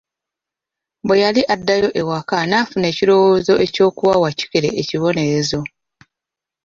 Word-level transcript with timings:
Bwe 1.07 1.15
yali 1.23 1.41
addayo 1.53 1.89
ewaka 2.01 2.37
n'afuna 2.49 2.85
ekirowoozo 2.91 3.53
eky'okuwa 3.65 4.13
Wakikere 4.23 4.69
ekibonerezo. 4.81 5.59